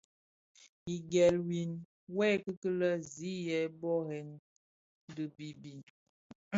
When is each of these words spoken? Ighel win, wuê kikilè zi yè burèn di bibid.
Ighel 0.93 1.35
win, 1.47 1.71
wuê 2.15 2.29
kikilè 2.43 2.91
zi 3.13 3.33
yè 3.47 3.59
burèn 3.79 4.29
di 5.15 5.25
bibid. 5.35 5.85